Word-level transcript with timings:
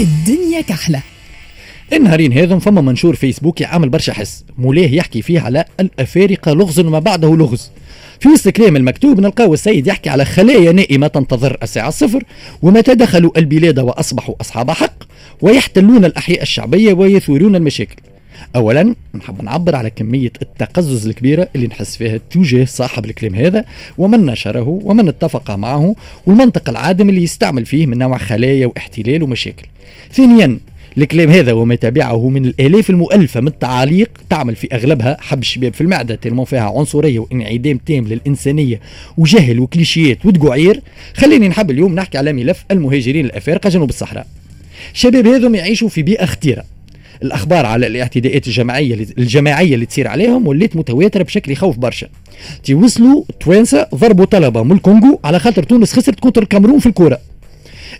الدنيا 0.00 0.60
كحلة. 0.60 1.02
النهارين 1.92 2.32
هذم 2.32 2.58
فما 2.58 2.80
منشور 2.80 3.16
فيسبوكي 3.16 3.64
عامل 3.64 3.88
برشا 3.88 4.12
حس. 4.12 4.44
مولاه 4.58 4.88
يحكي 4.88 5.22
فيه 5.22 5.40
على 5.40 5.64
الأفارقة 5.80 6.52
لغز 6.52 6.80
وما 6.80 6.98
بعده 6.98 7.36
لغز. 7.36 7.70
في 8.20 8.28
وسط 8.28 8.46
الكلام 8.46 8.76
المكتوب 8.76 9.20
نلقاو 9.20 9.54
السيد 9.54 9.86
يحكي 9.86 10.10
على 10.10 10.24
خلايا 10.24 10.72
نائمة 10.72 11.06
تنتظر 11.06 11.56
الساعة 11.62 11.88
الصفر 11.88 12.22
ومتى 12.62 12.94
دخلوا 12.94 13.38
البلاد 13.38 13.78
وأصبحوا 13.78 14.34
أصحاب 14.40 14.70
حق 14.70 15.04
ويحتلون 15.40 16.04
الأحياء 16.04 16.42
الشعبية 16.42 16.92
ويثورون 16.92 17.56
المشاكل. 17.56 17.96
اولا 18.56 18.94
نحب 19.14 19.42
نعبر 19.42 19.76
على 19.76 19.90
كمية 19.90 20.32
التقزز 20.42 21.06
الكبيرة 21.06 21.48
اللي 21.56 21.66
نحس 21.66 21.96
فيها 21.96 22.20
تجاه 22.30 22.64
صاحب 22.64 23.04
الكلام 23.04 23.34
هذا 23.34 23.64
ومن 23.98 24.26
نشره 24.26 24.80
ومن 24.84 25.08
اتفق 25.08 25.50
معه 25.50 25.94
والمنطق 26.26 26.68
العادم 26.68 27.08
اللي 27.08 27.22
يستعمل 27.22 27.66
فيه 27.66 27.86
من 27.86 27.98
نوع 27.98 28.18
خلايا 28.18 28.66
واحتلال 28.66 29.22
ومشاكل. 29.22 29.66
ثانيا 30.12 30.58
الكلام 30.98 31.30
هذا 31.30 31.52
وما 31.52 31.74
تبعه 31.74 32.28
من 32.28 32.44
الآلاف 32.44 32.90
المؤلفة 32.90 33.40
من 33.40 33.48
التعاليق 33.48 34.10
تعمل 34.30 34.56
في 34.56 34.68
أغلبها 34.72 35.16
حب 35.20 35.38
الشباب 35.38 35.74
في 35.74 35.80
المعدة 35.80 36.14
تلمون 36.14 36.44
فيها 36.44 36.72
عنصرية 36.78 37.18
وانعدام 37.18 37.78
تام 37.86 38.04
للإنسانية 38.04 38.80
وجهل 39.16 39.60
وكليشيات 39.60 40.26
وتقعير. 40.26 40.80
خليني 41.14 41.48
نحب 41.48 41.70
اليوم 41.70 41.94
نحكي 41.94 42.18
على 42.18 42.32
ملف 42.32 42.64
المهاجرين 42.70 43.24
الافارقه 43.24 43.70
جنوب 43.70 43.88
الصحراء. 43.88 44.26
الشباب 44.94 45.26
هذم 45.26 45.54
يعيشوا 45.54 45.88
في 45.88 46.02
بيئة 46.02 46.26
خطيرة. 46.26 46.64
الأخبار 47.22 47.66
على 47.66 47.86
الاعتداءات 47.86 48.46
الجماعية 48.46 49.06
الجماعية 49.18 49.74
اللي 49.74 49.86
تصير 49.86 50.08
عليهم 50.08 50.46
ولات 50.46 50.76
متواترة 50.76 51.22
بشكل 51.22 51.52
يخوف 51.52 51.78
برشا. 51.78 52.08
توصلوا 52.64 53.24
توانسة 53.40 53.86
ضربوا 53.94 54.24
طلبة 54.24 54.62
من 54.62 54.72
الكونغو 54.72 55.20
على 55.24 55.38
خاطر 55.38 55.62
تونس 55.62 55.92
خسرت 55.92 56.20
contre 56.20 56.42
الكاميرون 56.42 56.78
في 56.78 56.86
الكورة. 56.86 57.18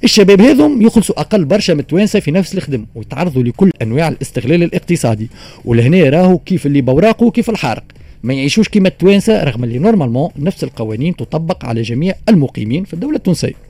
الشباب 0.04 0.40
هذم 0.40 0.82
يخلصوا 0.82 1.20
أقل 1.20 1.44
برشا 1.44 1.72
من 1.72 1.80
التوانسه 1.80 2.20
في 2.20 2.30
نفس 2.30 2.54
الخدم 2.54 2.86
ويتعرضوا 2.94 3.42
لكل 3.42 3.70
أنواع 3.82 4.08
الاستغلال 4.08 4.62
الاقتصادي. 4.62 5.30
ولهنا 5.64 6.10
راهو 6.10 6.38
كيف 6.38 6.66
اللي 6.66 6.80
بوراقه 6.80 7.30
كيف 7.30 7.50
الحارق. 7.50 7.84
ما 8.22 8.34
يعيشوش 8.34 8.68
كيما 8.68 8.88
التوانسه 8.88 9.44
رغم 9.44 9.64
اللي 9.64 9.78
normalement 9.78 10.30
نفس 10.38 10.64
القوانين 10.64 11.16
تطبق 11.16 11.64
على 11.64 11.82
جميع 11.82 12.14
المقيمين 12.28 12.84
في 12.84 12.94
الدولة 12.94 13.16
التونسية. 13.16 13.69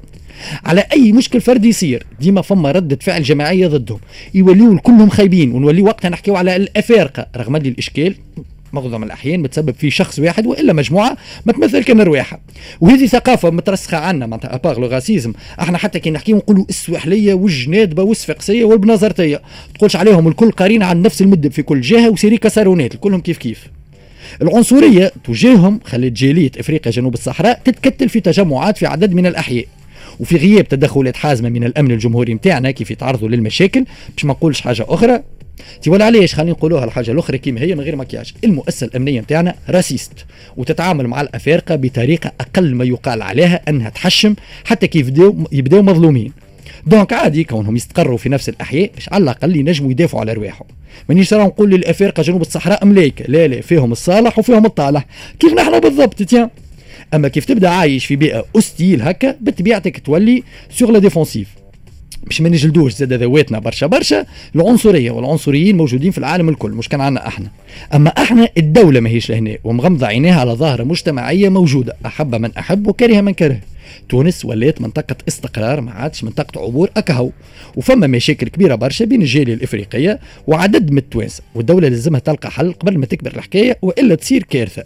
على 0.64 0.84
أي 0.92 1.12
مشكل 1.12 1.41
فردي 1.41 1.69
يصير. 1.69 2.06
ديما 2.20 2.42
فما 2.42 2.73
ردة 2.73 2.98
فعل 3.00 3.23
جماعية 3.23 3.67
ضدهم. 3.67 3.98
يوليو 4.34 4.78
كلهم 4.78 5.09
خايبين 5.09 5.53
ونولي 5.53 5.83
وقتها 5.83 6.09
نحكيو 6.09 6.37
على 6.37 6.56
الأفارقة. 6.56 7.27
رغم 7.37 7.56
اللي 7.56 7.69
الإشكال 7.69 8.14
معظم 8.72 9.03
الأحيان 9.03 9.41
متسبب 9.41 9.75
في 9.75 9.91
شخص 9.91 10.19
واحد 10.19 10.47
وإلا 10.47 10.72
مجموعة 10.72 11.17
ما 11.47 11.53
تمثل 11.53 11.84
كان 11.84 12.00
رواحة. 12.00 12.41
وهذه 12.81 13.06
ثقافة 13.06 13.50
مترسخة 13.50 13.97
عنا 13.98 14.27
معناتها 14.27 14.55
اباغ 14.55 14.81
لو 14.81 14.87
راسيزم 14.87 15.33
إحنا 15.61 15.78
حتى 15.78 15.98
كي 15.98 16.11
نحكيو 16.11 16.37
نقولوا 16.37 16.65
السواحليه 16.69 17.34
والجنادبه 17.34 18.03
والصفاقسيه 18.03 18.65
والبنازرتيه 18.65 19.42
تقولش 19.75 19.97
عليهم 19.97 20.28
الكل 20.28 20.50
قارين 20.50 20.83
عن 20.83 21.03
نفس 21.03 21.22
المدب 21.22 21.53
في 21.53 21.62
كل 21.62 21.81
جهة 21.81 22.11
وسيري 22.11 22.37
كسرونات 22.37 22.97
كلهم 22.97 23.20
كيف 23.20 23.39
كيف. 23.39 23.67
العنصرية 24.42 25.12
تجاههم 25.25 25.81
خلت 25.84 26.12
جالية 26.12 26.50
إفريقيا 26.59 26.92
جنوب 26.92 27.15
الصحراء 27.15 27.61
تتكتل 27.65 28.09
في 28.09 28.20
تجمعات 28.20 28.78
في 28.78 28.87
عدد 28.87 29.12
من 29.12 29.27
الأحياء. 29.27 29.67
وفي 30.20 30.36
غياب 30.36 30.68
تدخلات 30.68 31.16
حازمه 31.16 31.48
من 31.48 31.64
الأمن 31.64 31.90
الجمهوري 31.90 32.34
نتاعنا 32.34 32.70
كيف 32.70 32.90
يتعرضوا 32.90 33.28
للمشاكل 33.28 33.84
باش 34.14 34.24
ما 34.24 34.32
نقولش 34.32 34.60
حاجة 34.60 34.86
أخرى. 34.88 35.22
تي 35.82 35.90
ولا 35.90 36.04
علاش؟ 36.04 36.34
خلينا 36.34 36.50
نقولوها 36.50 36.84
الحاجة 36.84 37.10
الأخرى 37.10 37.38
كيما 37.38 37.60
هي 37.60 37.74
من 37.74 37.80
غير 37.80 37.96
مكياج. 37.96 38.32
المؤسسة 38.44 38.86
الأمنية 38.86 39.20
نتاعنا 39.20 39.54
raciste 39.69 40.12
وتتعامل 40.56 41.06
مع 41.06 41.20
الأفارقة 41.20 41.76
بطريقة 41.76 42.32
أقل 42.41 42.74
ما 42.74 42.84
يقال 42.84 43.22
عليها 43.22 43.60
أنها 43.68 43.88
تحشم 43.88 44.34
حتى 44.64 44.86
كيف 44.86 45.08
يبداو 45.08 45.36
يبداو 45.52 45.82
مظلومين. 45.82 46.32
donc 46.86 47.12
عادي 47.12 47.44
كونهم 47.44 47.76
يستقروا 47.76 48.16
في 48.16 48.28
نفس 48.28 48.48
الأحياء 48.48 48.91
باش 48.94 49.08
على 49.08 49.22
الأقل 49.22 49.56
ينجموا 49.56 49.91
يدافعوا 49.91 50.20
على 50.20 50.32
رواحهم. 50.32 50.66
مانيش 51.09 51.34
راه 51.34 51.47
نقول 51.47 51.70
للأفارقة 51.70 52.22
جنوب 52.22 52.41
الصحراء 52.41 52.84
ملايكه 52.84 53.25
لا 53.28 53.47
لا 53.47 53.60
فيهم 53.60 53.92
الصالح 53.92 54.38
وفيهم 54.38 54.66
الطالح. 54.66 55.06
كيف 55.38 55.53
نحن 55.53 55.80
بالضبط؟ 55.80 56.22
تي 56.22 56.48
أما 57.15 57.28
كيف 57.28 57.44
تبدأ 57.44 57.69
عايش 57.69 58.06
في 58.06 58.16
بيئة 58.16 58.44
style 58.56 59.03
هكا 59.03 59.37
بطبيعتك 59.41 59.98
تولي 59.98 60.43
sur 60.71 60.91
la 60.91 60.98
défensive 60.98 61.48
باش 62.26 62.41
ما 62.41 62.48
نجلدوش 62.48 62.93
زاد 62.93 63.12
ذواتنا 63.12 63.59
برشا 63.59 63.87
برشا 63.87 64.26
العنصرية 64.56 65.10
والعنصريين 65.10 65.76
موجودين 65.76 66.10
في 66.10 66.19
العالم 66.19 66.48
الكل 66.48 66.71
مش 66.71 66.88
كان 66.88 67.00
عنا 67.00 67.26
إحنا. 67.26 67.50
أما 67.94 68.09
إحنا 68.09 68.48
الدولة 68.59 69.00
ماهيش 69.00 69.31
لهنا 69.31 69.56
ومغمضة 69.65 70.06
عينيها 70.06 70.41
على 70.41 70.53
ظاهرة 70.53 70.84
مجتمعية 70.84 71.48
موجودة 71.48 71.97
أحب 72.06 72.34
من 72.34 72.50
أحب 72.56 72.87
وكره 72.87 73.21
من 73.21 73.32
كره. 73.32 73.60
تونس 74.09 74.44
ولات 74.44 74.81
منطقة 74.81 75.16
استقرار 75.28 75.81
ما 75.81 75.92
عادش 75.92 76.25
منطقة 76.25 76.60
عبور 76.60 76.91
أكهو 76.97 77.31
وفما 77.77 78.06
مشاكل 78.06 78.48
كبيرة 78.48 78.75
برشا 78.75 79.04
بين 79.04 79.22
الجالية 79.22 79.54
الإفريقية 79.54 80.21
وعدد 80.47 80.91
من 80.91 80.98
التوانسة 80.98 81.42
والدولة 81.54 81.88
لازمها 81.88 82.21
تلقى 82.21 82.50
حل 82.50 82.72
قبل 82.72 82.98
ما 82.98 83.06
تكبر 83.06 83.31
الحكاية 83.37 83.78
وإلا 83.82 84.15
تصير 84.15 84.42
كارثة. 84.42 84.84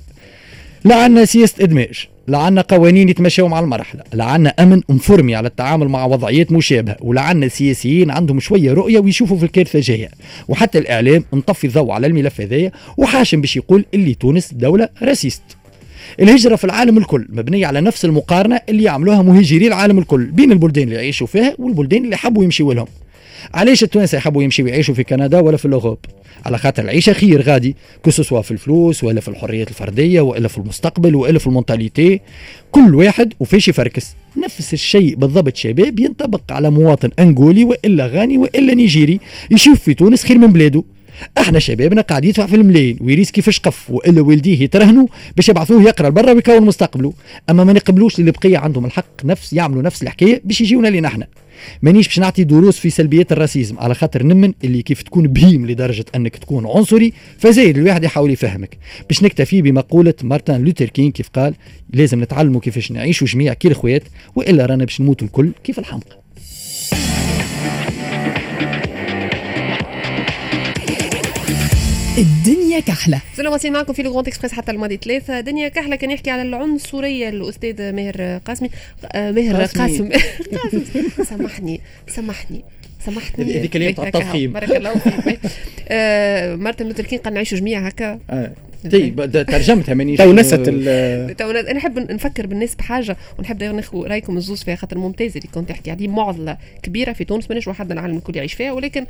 لا 0.84 1.02
عندنا 1.02 1.24
سياسة 1.24 1.64
إدماج. 1.64 2.08
لا 2.26 2.38
عندنا 2.38 2.60
قوانين 2.60 3.08
يتمشوا 3.08 3.48
مع 3.48 3.60
المرحلة. 3.60 4.02
لا 4.12 4.24
عندنا 4.24 4.50
أمن 4.50 4.80
مفرمي 4.88 5.34
على 5.34 5.48
التعامل 5.48 5.88
مع 5.88 6.04
وضعيات 6.04 6.52
مشابهة. 6.52 6.96
ولا 7.00 7.20
عندنا 7.20 7.48
سياسيين 7.48 8.10
عندهم 8.10 8.40
شوية 8.40 8.72
رؤية 8.72 8.98
ويشوفوا 8.98 9.36
في 9.36 9.44
الكارثة 9.44 9.80
جاية 9.80 10.08
وحتى 10.48 10.78
الإعلام 10.78 11.24
مطفي 11.32 11.66
الضوء 11.66 11.90
على 11.90 12.06
الملف 12.06 12.40
هذايا 12.40 12.72
وحاشم 12.96 13.40
باش 13.40 13.56
يقول 13.56 13.84
إللي 13.94 14.14
تونس 14.14 14.54
دولة 14.54 14.88
raciste. 15.02 15.42
الهجرة 16.20 16.56
في 16.56 16.64
العالم 16.64 16.98
الكل 16.98 17.26
مبنية 17.28 17.66
على 17.66 17.80
نفس 17.80 18.04
المقارنة 18.04 18.60
اللي 18.68 18.82
يعملوها 18.82 19.22
مهاجري 19.22 19.66
العالم 19.66 19.98
الكل 19.98 20.24
بين 20.24 20.52
البلدان 20.52 20.84
اللي 20.84 20.94
يعيشوا 20.94 21.26
فيها 21.26 21.54
والبلدان 21.58 22.04
اللي 22.04 22.16
حبوا 22.16 22.44
يمشيوا 22.44 22.74
لهم. 22.74 22.86
علاش 23.54 23.82
التوانسه 23.82 24.18
يحبوا 24.18 24.42
يمشيوا 24.42 24.68
يعيشوا 24.68 24.94
في 24.94 25.04
كندا 25.04 25.40
ولا 25.40 25.56
في 25.56 25.64
ال 25.64 25.69
Europe؟ 25.69 25.98
على 26.46 26.58
خاطر 26.58 26.82
العيشه 26.82 27.12
خير 27.12 27.42
غادي 27.42 27.76
كسوا 28.04 28.42
في 28.42 28.50
الفلوس 28.50 29.04
ولا 29.04 29.20
في 29.20 29.28
الحريات 29.28 29.68
الفردية 29.68 30.20
ولا 30.20 30.48
في 30.48 30.58
المستقبل 30.58 31.14
ولا 31.14 31.38
في 31.38 31.46
ال 31.46 31.53
mentalité. 31.53 32.20
كل 32.72 32.94
واحد 32.94 33.32
وفاش 33.40 33.68
يفركس. 33.68 34.16
نفس 34.44 34.72
الشيء 34.72 35.16
بالضبط 35.16 35.56
شباب 35.56 35.98
ينطبق 36.00 36.52
على 36.52 36.70
مواطن 36.70 37.10
أنغولي 37.18 37.64
وإلا 37.64 38.06
غاني 38.06 38.38
وإلا 38.38 38.74
نيجيري 38.74 39.20
يشوف 39.50 39.80
في 39.80 39.94
تونس 39.94 40.24
خير 40.24 40.38
من 40.38 40.52
بلاده 40.52 40.84
إحنا 41.38 41.58
شبابنا 41.58 42.00
قاعد 42.00 42.24
يدفع 42.24 42.46
في 42.46 42.56
الملايين 42.56 42.98
ويريسكي 43.00 43.42
في 43.42 43.52
شقف 43.52 43.90
وإلا 43.90 44.20
والديه 44.20 44.62
يترهنوا 44.62 45.06
باش 45.36 45.48
يبعثوه 45.48 45.82
يقرأ 45.82 46.08
لبرا 46.08 46.32
ويكون 46.32 46.60
مستقبله 46.66 47.12
أما 47.50 47.64
ما 47.64 47.72
نقبلوش 47.72 48.18
اللي 48.18 48.30
بقيه 48.30 48.58
عندهم 48.58 48.84
الحق 48.84 49.24
نفس 49.24 49.52
يعملوا 49.52 49.82
نفس 49.82 50.02
الحكاية 50.02 50.40
باش 50.44 50.60
يجيونا 50.60 50.88
لنا 50.88 51.08
إحنا. 51.08 51.26
مانيش 51.82 52.06
باش 52.06 52.18
نعطي 52.18 52.44
دروس 52.44 52.78
في 52.78 52.90
سلبيات 52.90 53.32
ال 53.32 53.38
racisme 53.38 53.78
على 53.78 53.94
خاطر 53.94 54.22
نؤمن 54.22 54.52
اللي 54.64 54.82
كيف 54.82 55.02
تكون 55.02 55.28
بهيم 55.28 55.66
لدرجة 55.66 56.04
أنك 56.16 56.36
تكون 56.36 56.66
عنصري 56.66 57.12
فزايد 57.38 57.78
الواحد 57.78 58.04
يحاول 58.04 58.30
يفهمك. 58.30 58.78
باش 59.08 59.22
نكتفي 59.22 59.62
بمقولة 59.62 60.14
مارتن 60.22 60.64
لوثر 60.64 60.88
كينغ 60.88 61.10
كيف 61.10 61.28
قال 61.28 61.54
لازم 61.92 62.22
نتعلموا 62.22 62.60
كيفاش 62.60 62.92
نعيشوا 62.92 63.26
جميع 63.26 63.54
كي 63.54 63.68
الاخوات 63.68 64.02
وإلا 64.36 64.66
رانا 64.66 64.84
باش 64.84 65.00
نموتوا 65.00 65.26
الكل 65.26 65.50
كيف 65.64 65.78
الحمقى 65.78 66.24
الدنيا 72.18 72.80
كحلة. 72.80 73.14
ما 73.14 73.20
زلنا 73.36 73.50
واصلين 73.50 73.72
معكم 73.72 73.92
في 73.92 74.02
لو 74.02 74.20
إكسبريس 74.20 74.52
حتى 74.52 74.72
الماضي 74.72 74.96
ثلاثة 74.96 75.40
دنيا 75.40 75.68
كحلة 75.68 75.96
كان 75.96 76.10
يحكي 76.10 76.30
على 76.30 76.42
العنصرية 76.42 77.28
الأستاذ 77.28 77.92
ماهر 77.92 78.40
قاسمي. 78.44 78.70
آه 79.12 79.30
ماهر 79.30 79.64
قاسم. 79.78 80.10
سامحني 81.24 81.80
سامحني 82.08 82.64
سامحني. 83.06 83.58
هذيك 83.58 83.76
اللي 83.76 83.92
تاع 83.92 84.06
التضخيم 84.06 84.52
بارك 84.52 84.70
الله 84.76 84.94
فيك. 84.98 85.40
آه 85.88 86.56
مارتن 86.56 86.86
لوثر 86.86 87.04
كينغ 87.04 87.18
قال 87.18 87.34
نعيشوا 87.34 87.58
جميع 87.58 87.86
هكا. 87.86 88.18
آه. 88.30 88.52
طيب 88.92 89.44
ترجمتها 89.48 89.94
مانيش 89.94 90.18
تو 90.20 90.32
نست 90.32 90.54
توا 91.38 91.50
أنا 91.50 91.72
نحب 91.72 92.12
نفكر 92.12 92.46
بالناس 92.46 92.74
بحاجة 92.74 93.16
ونحب 93.38 93.62
ناخذ 93.62 93.98
رأيكم 93.98 94.36
الزوز 94.36 94.62
فيها 94.62 94.76
خاطر 94.76 94.98
ممتاز 94.98 95.36
اللي 95.36 95.48
كنت 95.54 95.68
تحكي 95.68 95.90
عليه. 95.90 96.08
معضلة 96.08 96.56
كبيرة 96.82 97.12
في 97.12 97.24
تونس 97.24 97.48
ماناش 97.50 97.68
وحدنا 97.68 97.94
العالم 97.94 98.16
الكل 98.16 98.36
يعيش 98.36 98.54
فيها 98.54 98.72
ولكن 98.72 99.06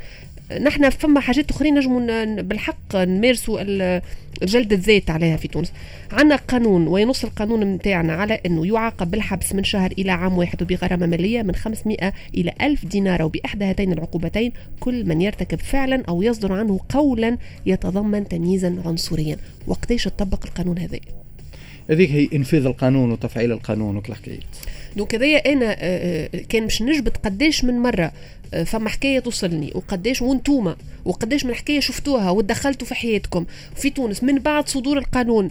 نحن 0.51 0.89
فما 0.89 1.19
حاجات 1.19 1.51
أخرين 1.51 1.75
نجموا 1.75 2.41
بالحق 2.41 2.95
نمارسوا 2.95 3.99
جلد 4.43 4.73
الذات 4.73 5.09
عليها 5.09 5.37
في 5.37 5.47
تونس. 5.47 5.73
عندنا 6.11 6.35
قانون 6.35 6.87
وينص 6.87 7.23
القانون 7.23 7.63
نتاعنا 7.63 8.13
على 8.13 8.39
إنه 8.45 8.67
يعاقب 8.67 9.11
بالحبس 9.11 9.53
من 9.53 9.63
شهر 9.63 9.91
إلى 9.91 10.11
عام 10.11 10.37
واحد 10.37 10.61
وبغرامه 10.61 11.05
مالية 11.05 11.41
من 11.41 11.55
500 11.55 12.13
إلى 12.33 12.53
1000 12.61 12.85
دينار 12.85 13.23
وباحدى 13.23 13.65
هاتين 13.65 13.93
العقوبتين. 13.93 14.51
كل 14.79 15.05
من 15.05 15.21
يرتكب 15.21 15.59
فعلا 15.59 16.03
أو 16.09 16.21
يصدر 16.21 16.53
عنه 16.53 16.79
قولا 16.89 17.37
يتضمن 17.65 18.27
تمييزا 18.27 18.81
عنصريا. 18.85 19.37
وقتاش 19.67 20.03
تطبق 20.03 20.45
القانون 20.45 20.77
هذا؟ 20.77 20.99
هذيك 21.89 22.11
هي 22.11 22.29
إنفاذ 22.33 22.65
القانون 22.65 23.11
وتفعيل 23.11 23.51
القانون 23.51 23.97
وكل 23.97 24.13
حكايات. 24.13 24.43
دونك 24.95 25.15
هذايا 25.15 25.53
أنا 25.53 25.75
آه، 25.79 26.29
آه، 26.35 26.37
كان 26.49 26.63
مش 26.63 26.81
نجبد 26.81 27.17
قداش 27.17 27.63
من 27.63 27.79
مرة 27.79 28.11
آه، 28.53 28.63
فما 28.63 28.89
حكاية 28.89 29.19
توصلني 29.19 29.71
وقداش 29.75 30.21
وانتوما 30.21 30.75
وقداش 31.05 31.45
من 31.45 31.53
حكاية 31.53 31.79
شفتوها 31.79 32.29
ودخلتوا 32.29 32.87
في 32.87 32.95
حياتكم. 32.95 33.45
في 33.75 33.89
تونس 33.89 34.23
من 34.23 34.39
بعد 34.39 34.69
صدور 34.69 34.97
القانون 34.97 35.49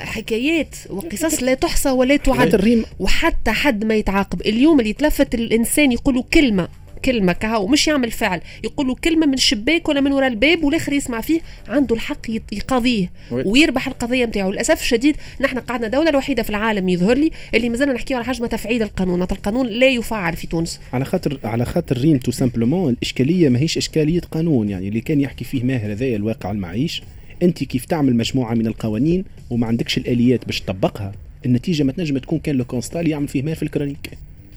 حكايات 0.00 0.76
وقصص 0.90 1.42
لا 1.42 1.54
تحصى 1.54 1.90
ولا 1.90 2.16
تعد. 2.16 2.54
وحتى 2.98 3.50
حد 3.50 3.84
ما 3.84 3.94
يتعاقب. 3.94 4.40
اليوم 4.40 4.78
اللي 4.80 4.90
يتلفت 4.90 5.34
الإنسان 5.34 5.92
يقولوا 5.92 6.22
كلمة 6.34 6.68
كلمة 7.06 7.32
كهو 7.32 7.66
مش 7.66 7.88
يعمل 7.88 8.10
فعل. 8.10 8.40
يقول 8.64 8.86
له 8.86 8.94
كلمة 8.94 9.26
من 9.26 9.34
الشباك 9.34 9.88
ولا 9.88 10.00
من 10.00 10.12
وراء 10.12 10.28
الباب 10.28 10.64
والآخر 10.64 10.92
يسمع 10.92 11.20
فيه 11.20 11.40
عنده 11.68 11.94
الحق 11.94 12.30
يقاضيه 12.52 13.10
وي. 13.30 13.42
ويربح 13.46 13.88
القضية 13.88 14.24
نتاعو 14.24 14.50
للأسف 14.50 14.80
الشديد 14.80 15.16
نحن 15.40 15.58
قعدنا 15.58 15.86
الدولة 15.86 16.10
الوحيدة 16.10 16.42
في 16.42 16.50
العالم 16.50 16.88
يظهر 16.88 17.16
لي 17.16 17.30
اللي 17.54 17.68
مازلنا 17.68 17.92
نحكيو 17.92 18.16
على 18.16 18.26
حجم 18.26 18.46
تفعيل 18.46 18.82
القانون. 18.82 19.22
القانون 19.22 19.66
لا 19.66 19.88
يفعل 19.88 20.36
في 20.36 20.46
تونس. 20.46 20.80
على 20.92 21.04
خاطر 21.04 21.38
على 21.44 21.64
خاطر 21.64 21.98
ريم 21.98 22.18
tout 22.18 22.30
simplement 22.30 22.92
الإشكالية 22.92 23.48
ماهيش 23.48 23.76
إشكالية 23.76 24.20
قانون. 24.20 24.68
يعني 24.68 24.88
اللي 24.88 25.00
كان 25.00 25.20
يحكي 25.20 25.44
فيه 25.44 25.64
ماهر 25.64 25.92
هذايا 25.92 26.16
الواقع 26.16 26.50
المعيش 26.50 27.02
أنت 27.42 27.64
كيف 27.64 27.84
تعمل 27.84 28.16
مجموعة 28.16 28.54
من 28.54 28.66
القوانين 28.66 29.24
وما 29.50 29.66
عندكش 29.66 29.98
الآليات 29.98 30.44
باش 30.44 30.60
تطبقها؟ 30.60 31.12
النتيجة 31.46 31.82
ما 31.82 31.92
تنجم 31.92 32.18
تكون 32.18 32.38
كان 32.38 32.56
le 32.56 32.64
constat 32.64 33.00
اللي 33.00 33.10
يعمل 33.10 33.28
فيه 33.28 33.42
ماهر 33.42 33.56
في 33.56 33.62
ال 33.62 33.67
chronique 33.67 34.10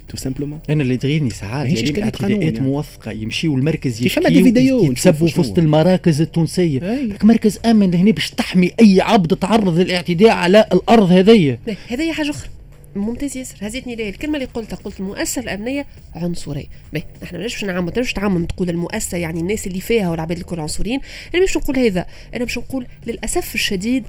tout 0.09 0.17
simplement 0.17 0.59
أنا 0.69 0.83
اللي 0.83 0.97
تغيرني 0.97 1.29
ساعات 1.29 1.65
ماهيش 1.67 1.81
يعني 1.89 2.03
اعتداءات 2.03 2.41
يعني. 2.41 2.59
موثقه 2.59 3.11
يمشيوا 3.11 3.57
المركز 3.57 4.05
يشكيوا 4.05 4.29
des 4.29 4.43
vidéos 4.43 4.83
يتسبوا 4.83 5.27
في 5.27 5.39
وسط. 5.39 5.59
المراكز 5.59 6.21
التونسية 6.21 6.91
أي. 6.91 7.05
لك 7.05 7.25
مركز 7.25 7.59
آمن 7.65 7.93
هنا 7.93 8.11
باش 8.11 8.29
تحمي 8.31 8.71
أي 8.81 9.01
عبد 9.01 9.35
تعرض 9.35 9.79
للاعتداء 9.79 10.29
على 10.29 10.65
الأرض 10.73 11.11
هذيا 11.11 11.59
لا، 11.67 11.75
هذه 11.87 12.11
حاجة 12.13 12.29
أخرى 12.29 12.49
ممتاز 12.95 13.37
ياسر 13.37 13.55
هزتني 13.61 13.95
ليه 13.95 14.09
الكلمة 14.09 14.35
اللي 14.35 14.45
قلتها 14.53 14.75
قلت 14.75 14.99
المؤسسه 14.99 15.41
الأمنية 15.41 15.85
عنصرية 16.15 16.65
باهي 16.93 17.03
نحن 17.23 17.35
ما 17.35 17.41
نجمش 17.43 17.63
نعمم 17.63 17.89
تنجمش 17.89 18.13
تعمم 18.13 18.45
تقول 18.45 18.69
المؤسسة 18.69 19.17
يعني 19.17 19.39
الناس 19.39 19.67
اللي 19.67 19.79
فيها 19.81 20.09
والعباد 20.09 20.37
الكل 20.37 20.59
عنصريين 20.59 20.99
أنا 21.35 21.43
مش 21.43 21.57
نقول 21.57 21.79
هذا 21.79 22.05
أنا 22.35 22.45
مش 22.45 22.57
نقول 22.57 22.87
للأسف 23.07 23.55
الشديد 23.55 24.03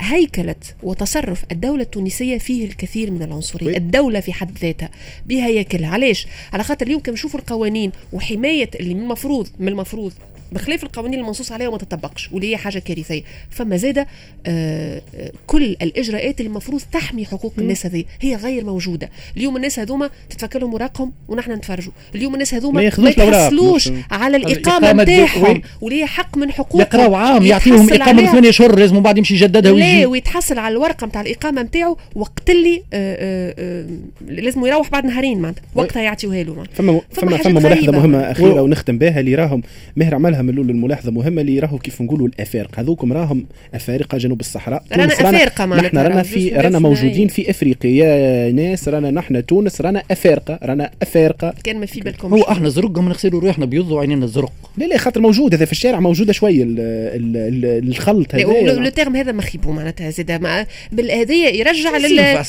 هيكلة 0.00 0.54
وتصرف 0.82 1.44
الدولة 1.52 1.82
التونسية 1.82 2.38
فيه 2.38 2.64
الكثير 2.64 3.10
من 3.10 3.22
العنصرية 3.22 3.66
وي. 3.66 3.76
الدولة 3.76 4.20
في 4.20 4.32
حد 4.32 4.58
ذاتها 4.58 4.90
بهياكلها 5.26 5.88
علاش 5.90 6.26
على 6.52 6.64
خاطر 6.64 6.86
اليوم 6.86 7.00
كم 7.00 7.12
نشوفوا 7.12 7.40
القوانين 7.40 7.92
وحماية 8.12 8.70
اللي 8.80 8.94
من 8.94 9.00
المفروض 9.02 9.48
من 9.58 9.68
المفروض 9.68 10.12
بخلاف 10.52 10.82
القوانين 10.84 11.20
المنصوص 11.20 11.52
عليها 11.52 11.68
وما 11.68 11.78
تطبقش 11.78 12.28
واللي 12.32 12.50
هي 12.52 12.56
حاجة 12.56 12.78
كارثية. 12.78 13.22
فما 13.50 13.76
زاده 13.76 14.06
آه، 14.46 15.02
آه، 15.16 15.32
كل 15.46 15.62
الإجراءات 15.82 16.40
اللي 16.40 16.48
المفروض 16.48 16.80
تحمي 16.92 17.24
حقوق 17.26 17.52
الناس 17.58 17.86
هذه 17.86 18.04
هي 18.20 18.34
غير 18.36 18.64
موجودة. 18.64 19.10
اليوم 19.36 19.56
الناس 19.56 19.78
هذوما 19.78 20.10
تتفكر 20.30 20.58
لهم 20.58 20.74
وراقهم 20.74 21.12
ونحن 21.28 21.52
نتفرجوا. 21.52 21.92
اليوم 22.14 22.34
الناس 22.34 22.54
هذوما 22.54 22.90
ما 22.98 23.08
يتحصلوش 23.10 23.88
مش- 23.88 24.02
على 24.10 24.36
الإقامة 24.36 24.92
نتاعهم. 25.02 25.62
واللي 25.80 26.00
هي 26.02 26.06
حق 26.06 26.36
من 26.38 26.52
حقوقهم 26.52 26.80
يقراو 26.80 27.14
عام 27.14 27.42
يعطيهم 27.46 27.92
إقامة 27.92 28.26
ثمانية 28.26 28.50
شهور 28.50 28.78
لازم 28.78 29.00
بعد 29.00 29.18
يمشي 29.18 29.34
يجددها 29.34 29.62
لا 29.62 29.76
ويجي. 29.76 30.06
ويتحصل 30.06 30.58
على 30.58 30.72
الورقة 30.72 31.06
نتاع 31.06 31.20
الإقامة 31.20 31.62
نتاعو 31.62 31.96
وقت 32.14 32.50
اللي 32.50 32.82
آه، 32.92 33.86
لازم 34.28 34.66
يروح 34.66 34.90
بعد 34.90 35.06
نهارين 35.06 35.38
معناتها. 35.40 35.62
وقتها 35.74 36.02
يعطيوها 36.02 36.42
له. 36.42 36.64
فما 36.72 37.00
فما 37.12 37.36
فما 37.36 37.60
ملاحظة. 37.60 37.92
مهمة 37.92 38.18
اخيره 38.18 38.62
ونختم 38.62 38.98
بها 38.98 39.20
اللي 39.20 39.34
راهم 39.34 39.62
ماهر 39.96 40.14
عملها 40.14 40.39
من 40.42 40.50
الأول 40.50 40.70
الملاحظة 40.70 41.10
مهمة 41.10 41.40
اللي 41.42 41.58
راهو 41.58 41.78
كيف 41.78 42.02
نقولوا 42.02 42.28
الأفارقة. 42.28 42.80
هذوكم 42.80 43.12
راهم 43.12 43.46
أفارقة 43.74 44.18
جنوب 44.18 44.40
الصحراء. 44.40 44.82
رانا 44.92 45.12
أفارقة 45.12 45.66
معناتها، 45.66 45.88
نحن 45.88 45.98
رانا 45.98 46.22
في 46.22 46.48
رانا 46.50 46.78
موجودين 46.78 47.10
الثنائي. 47.10 47.28
في 47.28 47.50
إفريقيا. 47.50 47.90
يا 47.90 48.52
ناس 48.52 48.88
رانا 48.88 49.10
نحن 49.10 49.46
تونس 49.46 49.80
رانا 49.80 50.02
أفارقة 50.10 50.58
رانا 50.62 50.90
أفارقة. 51.02 51.54
كان 51.64 51.80
ما 51.80 51.86
في 51.86 52.00
بالكم 52.00 52.34
هو 52.34 52.42
إحنا 52.42 52.68
زرق 52.68 52.98
ما 52.98 53.08
نغسلوا 53.08 53.40
روحنا 53.40 53.66
بيض 53.66 53.90
وعينينا 53.90 54.24
الزرق 54.24 54.52
لا 54.78 54.84
لا 54.84 54.96
خاطر 54.98 55.20
موجود 55.20 55.54
هذا 55.54 55.64
في 55.64 55.72
الشارع 55.72 56.00
موجودة 56.00 56.32
شوية 56.32 56.62
ال- 56.62 56.80
ال- 56.80 57.36
ال- 57.64 57.88
الخلط 57.88 58.34
هذا 58.34 58.42
لو 58.62 58.88
تيرم 58.88 59.16
هذا 59.16 59.32
مخيبو 59.32 59.72
معناتها 59.72 60.10
زاد 60.10 60.32
مع 60.32 60.66
بالهديه 60.92 61.46
يرجع 61.46 61.96
لل 61.96 62.44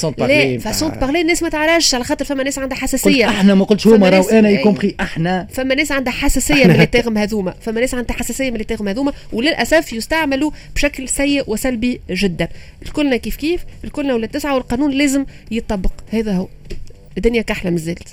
فاسون 0.59 0.91
بارلي 1.01 1.21
الناس 1.21 1.43
ما 1.43 1.49
تعرفش 1.49 1.95
على 1.95 2.03
خاطر 2.03 2.25
فما 2.25 2.43
ناس 2.43 2.59
عندها 2.59 2.77
حساسية. 2.77 3.29
إحنا 3.29 3.55
ما 3.55 3.65
قلتش 3.65 3.87
هما 3.87 4.09
راهو 4.09 4.29
أنا. 4.29 4.49
يكومبري 4.49 4.95
إحنا. 4.99 5.47
فما 5.51 5.75
ناس 5.75 5.91
عندها 5.91 6.13
حساسية 6.13 6.65
من 6.65 6.81
التيرم 6.81 7.17
هذوما. 7.17 7.53
فما 7.61 7.80
ناس 7.81 7.93
عندها 7.93 8.15
حساسيه 8.15 8.51
من 8.51 8.59
التيرم 8.59 8.87
هذوما 8.87 9.13
وللأسف 9.33 9.93
يستعملوا 9.93 10.51
بشكل 10.75 11.09
سيء 11.09 11.43
وسلبي 11.47 12.01
جدا. 12.09 12.47
الكلنا 12.85 13.17
كيف 13.17 13.35
كيف؟ 13.35 13.65
الكلنا 13.83 14.13
ولا 14.13 14.27
تسعه 14.27 14.55
والقانون 14.55 14.91
لازم 14.91 15.25
يطبق. 15.51 15.91
هذا 16.11 16.33
هو. 16.33 16.47
الدنيا 17.17 17.41
كحلة 17.41 17.71
مازالت. 17.71 18.07